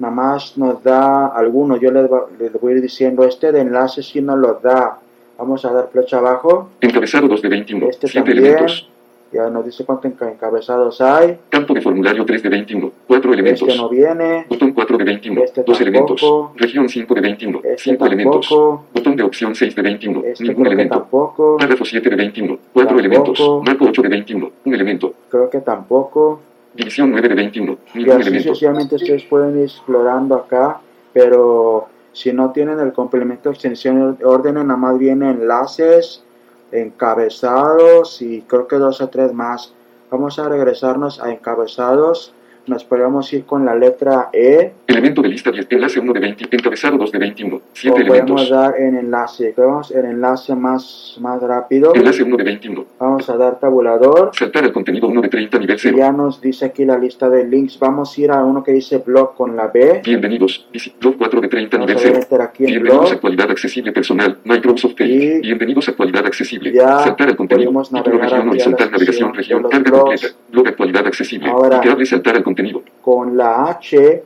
nada 0.00 0.12
más 0.12 0.58
nos 0.58 0.82
da 0.82 1.28
algunos. 1.28 1.78
Yo 1.80 1.92
les, 1.92 2.10
va- 2.10 2.26
les 2.38 2.52
voy 2.60 2.72
a 2.72 2.76
ir 2.76 2.82
diciendo, 2.82 3.22
este 3.22 3.52
de 3.52 3.60
enlace 3.60 4.02
si 4.02 4.20
nos 4.20 4.36
lo 4.38 4.54
da. 4.54 4.98
Vamos 5.38 5.64
a 5.64 5.72
dar 5.72 5.88
flecha 5.92 6.18
abajo. 6.18 6.70
Encabezado 6.80 7.28
2 7.28 7.40
de 7.40 7.48
21. 7.48 7.86
Este 7.88 8.08
7 8.08 8.18
también. 8.30 8.46
elementos. 8.48 8.88
Ya 9.32 9.48
nos 9.48 9.64
dice 9.64 9.84
cuántos 9.84 10.10
enca- 10.10 10.28
encabezados 10.32 11.00
hay. 11.00 11.38
Campo 11.50 11.72
de 11.72 11.80
formulario 11.80 12.24
3 12.26 12.42
de 12.42 12.48
21. 12.48 12.90
4 13.06 13.32
elementos. 13.32 13.62
Este 13.68 13.80
no 13.80 13.88
viene. 13.88 14.44
Botón 14.48 14.72
4 14.72 14.79
de 15.00 15.04
21. 15.04 15.42
Este 15.42 15.62
2 15.62 15.80
elementos. 15.80 16.22
Región 16.56 16.88
5 16.88 17.14
de 17.14 17.20
21. 17.20 17.58
Este 17.64 17.76
5 17.90 18.06
elementos. 18.06 18.48
Botón 18.50 19.16
de 19.16 19.22
opción 19.24 19.54
6 19.54 19.74
de 19.74 19.82
21. 19.82 20.22
Este 20.24 20.44
Ningún 20.44 20.66
elemento. 20.66 20.98
tampoco. 20.98 21.56
Párrafo 21.58 21.84
7 21.84 22.08
de 22.10 22.16
21. 22.16 22.58
4 22.72 22.72
Tampoco. 22.72 22.98
elementos. 23.00 23.62
Marco 23.66 23.84
8 23.86 24.02
de 24.02 24.08
21. 24.08 24.50
Un 24.64 24.74
elemento. 24.74 25.14
Creo 25.28 25.50
que 25.50 25.60
tampoco. 25.60 26.40
División 26.74 27.10
9 27.10 27.28
de 27.28 27.34
21. 27.34 27.78
Y 27.94 27.98
Ningún 27.98 28.12
así 28.12 28.22
elemento. 28.22 28.48
sucesivamente 28.50 28.94
ustedes 28.94 29.24
pueden 29.24 29.56
ir 29.58 29.64
explorando 29.64 30.36
acá, 30.36 30.80
pero 31.12 31.88
si 32.12 32.32
no 32.32 32.50
tienen 32.52 32.78
el 32.80 32.92
complemento 32.92 33.48
de 33.48 33.54
extensión 33.54 34.16
de 34.18 34.24
órdenes, 34.24 34.64
nada 34.64 34.78
más 34.78 34.98
viene 34.98 35.30
enlaces, 35.30 36.22
encabezados 37.04 38.22
y 38.22 38.42
creo 38.42 38.66
que 38.66 38.76
dos 38.76 39.00
o 39.00 39.08
tres 39.08 39.32
más. 39.32 39.72
Vamos 40.10 40.38
a 40.38 40.48
regresarnos 40.48 41.20
a 41.22 41.30
encabezados. 41.32 42.32
Nos 42.66 42.84
podemos 42.84 43.32
ir 43.32 43.44
con 43.44 43.64
la 43.64 43.74
letra 43.74 44.28
E 44.32 44.72
Elemento 44.86 45.22
de 45.22 45.28
lista 45.28 45.50
10. 45.50 45.66
Enlace 45.70 46.00
1 46.00 46.12
de 46.12 46.20
20. 46.20 46.44
Encabezado 46.50 46.98
2 46.98 47.12
de 47.12 47.18
21. 47.18 47.56
o 47.56 47.62
7 47.72 48.04
podemos 48.04 48.50
dar 48.50 48.76
en 48.78 48.96
enlace. 48.96 49.54
Vamos 49.56 49.90
el 49.92 50.04
enlace 50.04 50.54
más, 50.54 51.16
más 51.20 51.40
rápido. 51.42 51.94
Enlace 51.94 52.22
1 52.24 52.36
de 52.36 52.44
21. 52.44 52.84
Vamos 52.98 53.28
a 53.30 53.36
dar 53.36 53.58
tabulador. 53.60 54.30
Saltar 54.34 54.64
al 54.64 54.72
contenido 54.72 55.06
1 55.08 55.20
de 55.22 55.28
30 55.28 55.58
nivel 55.60 55.76
Y 55.76 55.78
0. 55.78 55.96
ya 55.96 56.10
nos 56.12 56.40
dice 56.40 56.64
aquí 56.66 56.84
la 56.84 56.98
lista 56.98 57.28
de 57.30 57.44
links. 57.46 57.78
Vamos 57.78 58.16
a 58.16 58.20
ir 58.20 58.30
a 58.32 58.44
uno 58.44 58.62
que 58.64 58.72
dice 58.72 58.98
blog 58.98 59.34
con 59.36 59.56
la 59.56 59.68
B. 59.68 60.02
Bienvenidos. 60.04 60.66
Blog 61.00 61.16
4 61.18 61.40
de 61.40 61.48
30 61.48 61.76
Vamos 61.76 61.88
nivel 61.88 62.02
a 62.02 62.04
ver 62.04 62.12
0. 62.14 62.22
enter 62.24 62.40
aquí 62.42 62.64
en 62.64 62.66
Bienvenidos 62.70 62.98
a 62.98 63.00
blog. 63.02 63.12
actualidad 63.14 63.50
accesible 63.50 63.92
personal. 63.92 64.38
Microsoft 64.44 65.00
Edge. 65.00 65.40
Bienvenidos 65.40 65.88
a 65.88 65.90
actualidad 65.92 66.26
accesible. 66.26 66.74
Saltar 66.74 67.28
al 67.28 67.36
contenido. 67.36 67.70
Título 67.70 68.18
región 68.18 68.48
horizontal 68.48 68.90
navegación 68.90 69.34
región. 69.34 69.62
Carga 69.62 69.90
blogs. 69.90 70.02
completa. 70.20 70.36
Blog 70.50 70.68
actualidad 70.68 71.06
accesible. 71.06 71.48
Ahora- 71.48 71.80
saltar 72.04 72.36
al 72.36 72.42
contenido. 72.42 72.49
Con 73.00 73.36
la 73.36 73.66
H, 73.66 74.22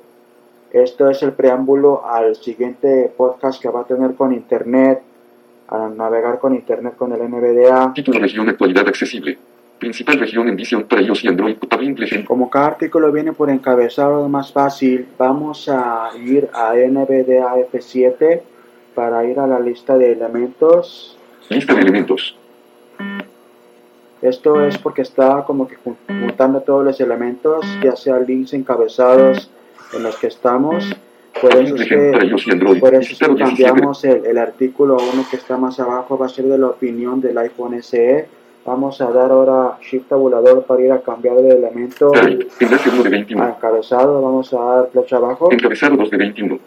esto 0.72 1.08
es 1.08 1.22
el 1.22 1.32
preámbulo 1.32 2.04
al 2.04 2.36
siguiente 2.36 3.12
podcast 3.16 3.62
que 3.62 3.68
va 3.68 3.82
a 3.82 3.84
tener 3.84 4.14
con 4.14 4.32
internet. 4.32 5.02
A 5.68 5.88
navegar 5.88 6.38
con 6.38 6.54
internet 6.54 6.94
con 6.96 7.12
el 7.12 7.20
NVDA. 7.28 7.92
Título 7.94 8.18
región 8.18 8.48
actualidad 8.48 8.86
accesible. 8.86 9.38
Principal 9.78 10.18
región 10.18 10.48
en 10.48 10.56
visión 10.56 10.84
para 10.84 11.00
iOS 11.00 11.24
y 11.24 11.28
Android. 11.28 11.56
Como 12.26 12.50
cada 12.50 12.66
artículo 12.66 13.10
viene 13.10 13.32
por 13.32 13.50
encabezado 13.50 14.28
más 14.28 14.52
fácil, 14.52 15.06
vamos 15.18 15.68
a 15.68 16.10
ir 16.22 16.48
a 16.52 16.74
NVDA 16.74 17.56
F7 17.72 18.42
para 18.94 19.24
ir 19.24 19.38
a 19.38 19.46
la 19.46 19.58
lista 19.58 19.96
de 19.96 20.12
elementos. 20.12 21.16
Lista 21.48 21.74
de 21.74 21.80
elementos. 21.80 22.36
Esto 24.24 24.64
es 24.64 24.78
porque 24.78 25.02
está 25.02 25.44
como 25.44 25.68
que 25.68 25.76
jun- 25.76 25.96
juntando 26.08 26.60
todos 26.62 26.84
los 26.84 27.00
elementos, 27.00 27.64
ya 27.82 27.94
sea 27.94 28.18
links 28.20 28.54
encabezados 28.54 29.50
en 29.92 30.02
los 30.02 30.16
que 30.16 30.28
estamos. 30.28 30.90
Por 31.40 31.52
eso 31.56 31.74
es 31.76 31.88
que, 31.88 32.12
por 32.80 32.94
eso 32.94 33.12
es 33.12 33.18
que 33.18 33.26
17. 33.28 33.36
cambiamos 33.36 34.04
el, 34.04 34.24
el 34.24 34.38
artículo 34.38 34.96
1 34.96 35.26
que 35.30 35.36
está 35.36 35.56
más 35.58 35.78
abajo, 35.80 36.16
va 36.16 36.26
a 36.26 36.28
ser 36.30 36.46
de 36.46 36.56
la 36.56 36.68
opinión 36.68 37.20
del 37.20 37.36
iPhone 37.38 37.82
SE. 37.82 38.26
Vamos 38.64 39.00
a 39.02 39.10
dar 39.10 39.30
ahora 39.30 39.76
Shift 39.82 40.08
tabulador 40.08 40.62
para 40.64 40.80
ir 40.82 40.90
a 40.92 41.00
cambiar 41.02 41.36
de 41.36 41.50
elemento 41.50 42.10
Type. 42.12 42.46
Enlace 42.60 42.88
1 42.88 43.02
de 43.02 43.08
a 43.08 43.10
21. 43.10 43.48
encabezado. 43.48 44.22
Vamos 44.22 44.54
a 44.54 44.58
dar 44.58 44.88
flecha 44.90 45.16
abajo. 45.16 45.52
Encabezado 45.52 45.96
2 45.96 46.10
de 46.10 46.16
21. 46.16 46.58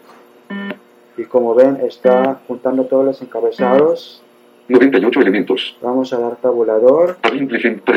Y 1.16 1.24
como 1.24 1.54
ven, 1.56 1.78
está 1.84 2.38
juntando 2.46 2.84
todos 2.84 3.04
los 3.04 3.20
encabezados. 3.20 4.22
98 4.68 5.20
elementos. 5.20 5.76
Vamos 5.80 6.12
a 6.12 6.18
dar 6.18 6.36
tabulador. 6.36 7.16
Para 7.16 7.36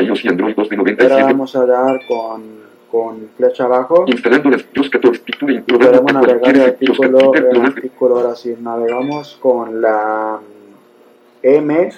iOS 0.02 0.24
y 0.24 0.28
Android 0.28 0.54
2 0.56 0.68
de 0.68 0.76
Ahora 0.76 0.92
97. 0.92 1.22
vamos 1.24 1.56
a 1.56 1.66
dar 1.66 2.00
con, 2.06 2.42
con 2.90 3.28
flecha 3.36 3.64
abajo. 3.64 4.04
Instalando 4.06 4.50
las 4.50 4.64
dos 4.72 4.88
14 4.88 5.22
pintura 5.22 5.54
Y 5.54 5.60
podemos 5.60 6.12
navegar 6.12 6.54
el 6.54 6.62
artículo, 6.62 7.34
el 7.34 7.60
artículo. 7.60 8.16
Ahora 8.16 8.34
sí, 8.34 8.54
navegamos 8.60 9.38
con 9.40 9.80
la 9.82 10.40
mm, 10.40 11.46
M. 11.46 11.90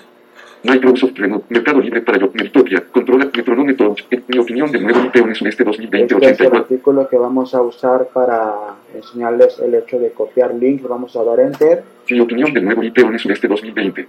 Microsoft 0.65 1.13
Remote, 1.17 1.45
Mercado 1.51 1.79
Libre 1.81 2.01
para 2.01 2.19
yo, 2.19 2.31
Meritopia, 2.33 2.83
controla, 2.91 3.29
Metronome 3.37 3.75
Touch, 3.75 4.03
en 4.11 4.25
mi 4.27 4.39
opinión 4.39 4.73
del 4.73 4.83
nuevo 4.83 5.05
IP 5.05 5.17
en 5.17 5.35
Sureste 5.35 5.63
2020 5.63 6.15
Este 6.15 6.27
es 6.31 6.41
el 6.41 6.47
84. 6.47 6.59
artículo 6.59 7.07
que 7.07 7.19
vamos 7.19 7.55
a 7.55 7.61
usar 7.61 8.09
para 8.15 8.55
enseñarles 8.95 9.59
el 9.59 9.75
hecho 9.75 9.99
de 9.99 10.13
copiar 10.13 10.55
links. 10.55 10.89
Vamos 10.89 11.15
a 11.17 11.23
dar 11.23 11.39
Enter. 11.41 11.85
Mi 12.09 12.19
opinión 12.19 12.55
del 12.55 12.65
nuevo 12.65 12.83
IP 12.83 12.97
en 12.99 13.19
Sureste 13.19 13.47
2020. 13.47 14.09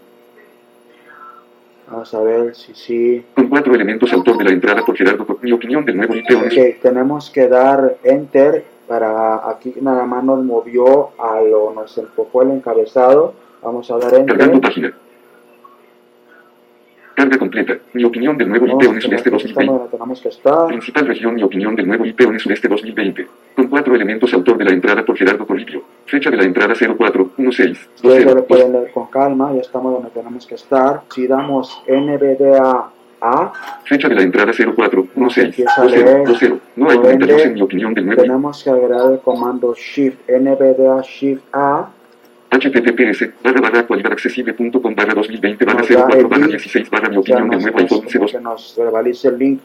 Vamos 1.87 2.13
a 2.13 2.21
ver 2.21 2.55
si 2.55 2.73
sí. 2.73 3.25
Con 3.35 3.47
cuatro 3.47 3.75
elementos 3.75 4.11
autor 4.11 4.37
de 4.37 4.45
la 4.45 4.51
entrada 4.51 4.83
por 4.83 4.97
Gerardo, 4.97 5.25
mi 5.41 5.51
opinión 5.51 5.85
del 5.85 5.97
nuevo 5.97 6.13
Ok, 6.13 6.81
tenemos 6.81 7.29
que 7.29 7.47
dar 7.47 7.97
Enter 8.03 8.63
para 8.87 9.49
aquí 9.49 9.73
nada 9.81 10.05
más 10.05 10.23
nos 10.23 10.43
movió 10.43 11.09
a 11.19 11.41
lo, 11.41 11.73
nos 11.73 11.97
enfocó 11.97 12.43
el 12.43 12.51
encabezado. 12.51 13.33
Vamos 13.61 13.89
a 13.89 13.97
dar 13.97 14.11
Cargando 14.11 14.43
Enter. 14.43 14.61
página. 14.61 14.93
Carga 17.15 17.37
completa. 17.37 17.77
Mi 17.93 18.03
opinión 18.03 18.37
del 18.37 18.49
nuevo 18.49 18.65
IP 18.65 18.71
Vamos 18.73 18.95
en 18.95 19.01
Sureste 19.01 19.29
tener 19.29 19.41
que 19.41 19.47
estar 19.47 19.65
2020. 19.65 19.71
donde 19.71 19.89
tenemos 19.89 20.21
que 20.21 20.29
estar. 20.29 20.67
Principal 20.67 21.07
región 21.07 21.39
y 21.39 21.43
opinión 21.43 21.75
del 21.75 21.87
nuevo 21.87 22.05
IP 22.05 22.21
en 22.21 22.39
Sureste 22.39 22.67
2020. 22.67 23.27
Con 23.55 23.67
cuatro 23.67 23.95
elementos 23.95 24.33
autor 24.33 24.57
de 24.57 24.65
la 24.65 24.71
entrada 24.71 25.05
por 25.05 25.17
Gerardo 25.17 25.47
Corripio. 25.47 25.81
Fecha 26.05 26.29
de 26.29 26.37
la 26.37 26.43
entrada 26.43 26.75
0416. 27.51 27.89
Luego 28.03 28.35
lo 28.35 28.45
pueden 28.45 28.71
leer 28.73 28.91
con 28.91 29.07
calma, 29.07 29.53
ya 29.53 29.61
estamos 29.61 29.93
donde 29.93 30.09
tenemos 30.09 30.45
que 30.45 30.55
estar. 30.55 31.01
Si 31.13 31.27
damos 31.27 31.81
NVDA 31.87 32.89
A, 33.21 33.53
Fecha 33.85 34.07
de 34.09 34.15
la 34.15 34.21
entrada 34.23 34.51
0416. 34.53 35.45
Empieza 35.47 35.81
a 35.81 35.85
leer. 35.85 36.23
20. 36.27 36.59
No 36.75 36.89
hay 36.89 36.97
comentarios 36.97 37.45
en 37.45 37.53
mi 37.53 37.61
opinión 37.61 37.93
del 37.93 38.05
nuevo 38.05 38.21
tenemos 38.21 38.63
que 38.63 38.69
agregar 38.69 39.11
el 39.11 39.19
comando 39.19 39.73
Shift 39.73 40.29
NVDA 40.29 41.01
Shift 41.01 41.43
A. 41.53 41.89
https 42.51 43.29
barra 43.43 43.59
barra 43.61 43.79
actualidad 43.79 44.11
accesible.com 44.13 44.95
barra 44.95 45.13
2020 45.13 45.65
barra 45.65 45.79
Nos 45.79 45.89
da 45.89 45.95
04 46.05 46.19
el 46.19 46.27
barra 46.27 46.47
link. 46.47 46.51
16 46.51 46.89
barra 46.89 47.09
mi 47.09 47.17
opinión 47.17 47.49
del 47.49 47.61
nuevo 47.61 47.77
iPhone 47.79 47.99
como 48.01 48.23
12 48.25 48.37
que 48.37 48.43
nos 48.43 48.75
verbalice 48.77 49.27
el 49.27 49.37
link. 49.39 49.59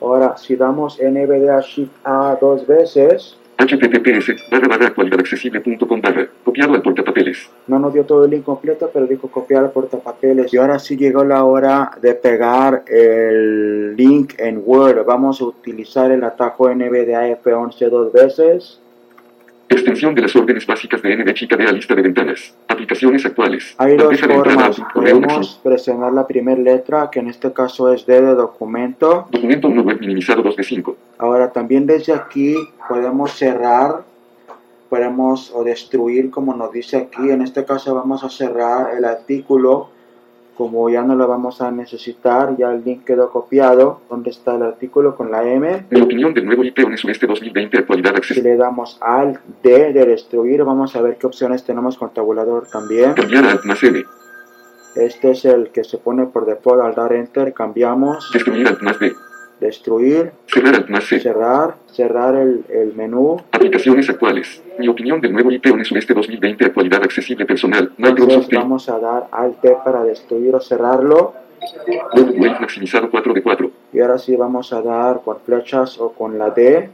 Ahora, 0.00 0.36
si 0.36 0.56
damos 0.56 0.98
NVDA 1.00 1.60
Shift 1.60 1.92
A 2.04 2.36
dos 2.40 2.66
veces, 2.66 3.38
https 3.56 4.50
barra 4.50 4.68
barra 4.68 4.86
actualidad 4.88 5.20
accesible.com 5.20 6.00
barra 6.00 6.26
copiado 6.54 6.74
al 6.74 6.82
portapapeles 6.82 7.50
no 7.66 7.78
nos 7.78 7.92
dio 7.92 8.04
todo 8.04 8.24
el 8.24 8.30
link 8.30 8.44
completo, 8.44 8.90
pero 8.92 9.06
dijo 9.06 9.28
copiar 9.28 9.70
portapapeles. 9.72 10.52
Y 10.52 10.56
ahora 10.58 10.78
sí 10.78 10.96
llegó 10.96 11.24
la 11.24 11.44
hora 11.44 11.90
de 12.00 12.14
pegar 12.14 12.84
el 12.86 13.96
link 13.96 14.34
en 14.38 14.62
Word. 14.64 15.04
Vamos 15.04 15.40
a 15.40 15.44
utilizar 15.46 16.10
el 16.10 16.22
atajo 16.24 16.68
NVDA 16.68 17.42
F11 17.42 17.88
dos 17.88 18.12
veces. 18.12 18.80
extensión 19.68 20.14
de 20.14 20.22
las 20.22 20.36
órdenes 20.36 20.66
básicas 20.66 21.02
de 21.02 21.16
ND 21.16 21.32
chica 21.32 21.56
de 21.56 21.64
la 21.64 21.72
lista 21.72 21.94
de 21.94 22.02
ventanas 22.02 22.54
aplicaciones 22.68 23.24
actuales 23.26 23.74
Hay 23.78 23.96
dos 23.96 24.20
formas. 24.20 24.80
Podemos 24.92 25.60
presionar 25.64 26.12
la 26.12 26.26
primera 26.26 26.60
letra, 26.60 27.08
que 27.10 27.20
en 27.20 27.28
este 27.28 27.52
caso 27.52 27.92
es 27.92 28.06
D 28.06 28.20
de 28.20 28.34
documento. 28.34 29.26
documento 29.30 29.68
1 29.68 29.82
web 29.82 29.98
minimizado 30.00 30.42
2 30.42 30.56
de 30.56 30.62
5 30.62 30.96
Ahora 31.18 31.50
también 31.50 31.86
desde 31.86 32.12
aquí 32.12 32.54
podemos 32.88 33.32
cerrar, 33.32 34.04
podemos 34.94 35.50
o 35.52 35.64
destruir 35.64 36.30
como 36.30 36.54
nos 36.54 36.70
dice 36.70 36.96
aquí. 36.98 37.28
En 37.28 37.42
este 37.42 37.64
caso 37.64 37.92
vamos 37.96 38.22
a 38.22 38.30
cerrar 38.30 38.96
el 38.96 39.04
artículo. 39.04 39.88
Como 40.56 40.88
ya 40.88 41.02
no 41.02 41.16
lo 41.16 41.26
vamos 41.26 41.60
a 41.60 41.72
necesitar, 41.72 42.56
ya 42.56 42.70
el 42.70 42.84
link 42.84 43.02
quedó 43.02 43.28
copiado. 43.28 44.02
¿Dónde 44.08 44.30
está 44.30 44.54
el 44.54 44.62
artículo 44.62 45.16
con 45.16 45.32
la 45.32 45.42
M? 45.42 45.86
mi 45.90 46.00
opinión 46.00 46.32
del 46.32 46.46
nuevo 46.46 46.62
IP 46.62 46.78
en 46.78 46.96
Sureste 46.96 47.26
2020 47.26 47.78
actualidad 47.78 48.14
Si 48.22 48.40
le 48.40 48.56
damos 48.56 48.96
al 49.00 49.40
D 49.64 49.92
de 49.92 50.06
destruir, 50.06 50.62
vamos 50.62 50.94
a 50.94 51.02
ver 51.02 51.16
qué 51.16 51.26
opciones 51.26 51.64
tenemos 51.64 51.98
con 51.98 52.14
tabulador 52.14 52.68
también. 52.70 53.14
cambiar 53.14 53.46
a 53.46 53.50
Alt 53.50 53.64
más 53.64 53.82
N 53.82 54.04
Este 54.94 55.32
es 55.32 55.44
el 55.44 55.70
que 55.70 55.82
se 55.82 55.98
pone 55.98 56.26
por 56.26 56.46
default 56.46 56.82
al 56.82 56.94
dar 56.94 57.14
enter. 57.14 57.52
Cambiamos, 57.52 58.30
destruir 58.32 58.68
Alt 58.68 58.80
más 58.80 59.00
D 59.00 59.12
destruir, 59.64 60.32
cerrar 60.46 60.74
Alt 60.74 60.88
más 60.88 61.04
C 61.04 61.18
cerrar, 61.18 61.76
cerrar 61.86 62.34
el, 62.36 62.64
el 62.68 62.94
menú. 62.94 63.40
aplicaciones 63.50 64.08
actuales 64.10 64.62
mi 64.78 64.88
opinión 64.88 65.20
del 65.20 65.32
nuevo 65.32 65.50
IP 65.50 65.66
en 65.66 65.84
Sureste 65.84 66.14
2020 66.14 66.64
actualidad 66.64 67.02
accesible 67.02 67.46
personal 67.46 67.92
Entonces 67.96 68.48
vamos 68.52 68.88
a 68.88 68.98
dar 68.98 69.28
al 69.30 69.54
T 69.60 69.76
para 69.84 70.02
destruir 70.02 70.54
o 70.54 70.60
cerrarlo. 70.60 71.34
Web 72.14 72.60
maximizado 72.60 73.10
4 73.10 73.32
de 73.32 73.42
4 73.42 73.70
Y 73.92 74.00
ahora 74.00 74.18
sí 74.18 74.36
vamos 74.36 74.72
a 74.72 74.82
dar 74.82 75.22
con 75.24 75.38
flechas 75.40 75.98
o 75.98 76.12
con 76.12 76.38
la 76.38 76.50
D. 76.50 76.90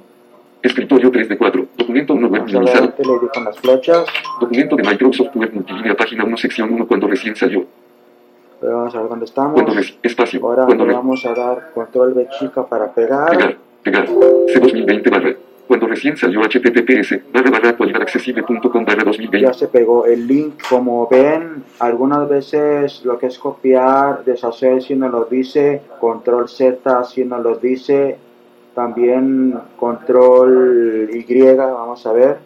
Escritorio 0.62 1.10
3 1.10 1.28
de 1.28 1.38
4. 1.38 1.66
Documento 1.76 2.14
1 2.14 2.28
web 2.28 2.44
minimizado. 2.44 2.94
Con 3.34 3.44
las 3.44 3.58
flechas. 3.58 4.04
Documento 4.40 4.76
de 4.76 4.82
Microsoft 4.84 5.34
Word 5.34 5.52
multilínea 5.54 5.96
página 5.96 6.24
1 6.24 6.36
sección 6.36 6.72
1 6.72 6.86
cuando 6.86 7.08
recién 7.08 7.34
salió. 7.34 7.66
Pero 8.60 8.76
vamos 8.76 8.94
a 8.94 9.00
ver 9.00 9.08
dónde 9.08 9.24
estamos. 9.24 9.74
Res- 9.74 9.96
espacio. 10.02 10.40
Ahora 10.42 10.66
le 10.68 10.92
vamos 10.92 11.24
a 11.26 11.32
dar 11.34 11.70
control 11.72 12.12
B 12.14 12.28
chica 12.38 12.64
para 12.66 12.92
pegar. 12.92 13.30
pegar. 13.30 13.56
Pegar. 13.82 14.06
C2020 14.06 15.10
barra. 15.10 15.34
Cuando 15.66 15.86
recién 15.86 16.16
salió 16.16 16.40
https 16.42 17.20
barra 17.32 17.50
barra 17.50 17.68
actualidad 17.70 18.02
accesible.com 18.02 18.84
barra 18.84 18.98
Ya 18.98 19.04
2020. 19.04 19.54
se 19.54 19.68
pegó 19.68 20.04
el 20.04 20.26
link. 20.26 20.54
Como 20.68 21.06
ven, 21.08 21.62
algunas 21.78 22.28
veces 22.28 23.04
lo 23.04 23.18
que 23.18 23.26
es 23.26 23.38
copiar, 23.38 24.24
deshacer 24.24 24.82
si 24.82 24.96
nos 24.96 25.12
lo 25.12 25.24
dice, 25.24 25.80
control 26.00 26.48
Z 26.48 27.04
si 27.04 27.24
nos 27.24 27.40
lo 27.42 27.54
dice, 27.56 28.18
también 28.74 29.54
control 29.78 31.08
Y, 31.12 31.24
vamos 31.54 32.04
a 32.06 32.12
ver. 32.12 32.38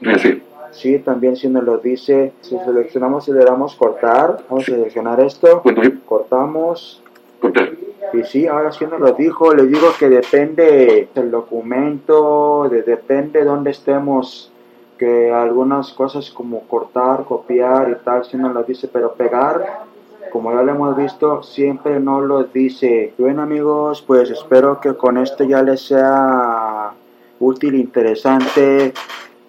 Rehacer. 0.00 0.40
Sí, 0.76 0.98
también 0.98 1.36
si 1.36 1.48
nos 1.48 1.64
lo 1.64 1.78
dice, 1.78 2.34
si 2.42 2.58
seleccionamos 2.58 3.26
y 3.28 3.32
le 3.32 3.44
damos 3.44 3.74
cortar, 3.76 4.44
vamos 4.50 4.64
a 4.64 4.72
seleccionar 4.72 5.18
esto, 5.20 5.62
cortamos, 6.04 7.02
cortar. 7.40 7.70
y 8.12 8.22
sí, 8.24 8.46
ahora 8.46 8.70
sí 8.72 8.84
nos 8.84 9.00
lo 9.00 9.12
dijo, 9.12 9.54
le 9.54 9.64
digo 9.66 9.88
que 9.98 10.10
depende 10.10 11.08
del 11.14 11.30
documento, 11.30 12.68
de, 12.70 12.82
depende 12.82 13.42
dónde 13.42 13.70
estemos, 13.70 14.52
que 14.98 15.32
algunas 15.32 15.94
cosas 15.94 16.30
como 16.30 16.60
cortar, 16.68 17.24
copiar 17.24 17.90
y 17.90 18.04
tal, 18.04 18.26
sí 18.26 18.36
nos 18.36 18.52
lo 18.52 18.62
dice, 18.62 18.86
pero 18.86 19.14
pegar, 19.14 19.84
como 20.30 20.52
ya 20.52 20.60
lo 20.60 20.72
hemos 20.72 20.94
visto, 20.94 21.42
siempre 21.42 21.98
no 22.00 22.20
lo 22.20 22.44
dice. 22.44 23.14
Bueno 23.16 23.40
amigos, 23.40 24.04
pues 24.06 24.30
espero 24.30 24.78
que 24.78 24.94
con 24.94 25.16
esto 25.16 25.44
ya 25.44 25.62
les 25.62 25.80
sea 25.80 26.92
útil, 27.40 27.76
interesante 27.76 28.92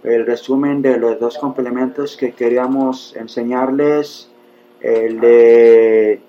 el 0.07 0.25
resumen 0.25 0.81
de 0.81 0.97
los 0.97 1.19
dos 1.19 1.37
complementos 1.37 2.15
que 2.17 2.31
queríamos 2.31 3.15
enseñarles, 3.15 4.29
el 4.81 5.19
de 5.19 6.21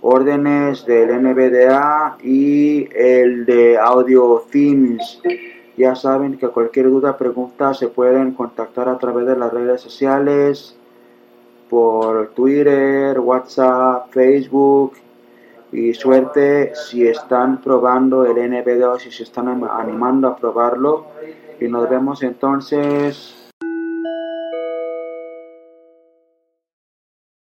órdenes 0.00 0.84
del 0.84 1.22
NVDA 1.22 2.18
y 2.22 2.88
el 2.94 3.46
de 3.46 3.78
audio 3.78 4.44
themes. 4.50 5.20
Ya 5.76 5.94
saben 5.94 6.38
que 6.38 6.48
cualquier 6.48 6.90
duda, 6.90 7.16
pregunta 7.16 7.72
se 7.72 7.88
pueden 7.88 8.32
contactar 8.32 8.88
a 8.88 8.98
través 8.98 9.26
de 9.26 9.36
las 9.36 9.52
redes 9.52 9.80
sociales, 9.80 10.76
por 11.68 12.28
Twitter, 12.30 13.18
WhatsApp, 13.20 14.10
Facebook. 14.10 14.94
Y 15.70 15.92
suerte 15.92 16.72
si 16.74 17.06
están 17.06 17.60
probando 17.60 18.24
el 18.24 18.36
NVDA 18.50 18.92
o 18.92 18.98
si 18.98 19.10
se 19.10 19.22
están 19.22 19.48
animando 19.48 20.28
a 20.28 20.36
probarlo. 20.36 21.06
Y 21.60 21.68
nos 21.68 21.88
vemos 21.88 22.22
entonces 22.22 23.37